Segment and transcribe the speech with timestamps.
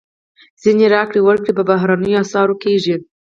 [0.61, 2.95] ځینې راکړې ورکړې په بهرنیو اسعارو کېږي.